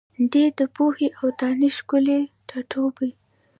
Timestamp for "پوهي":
0.75-1.07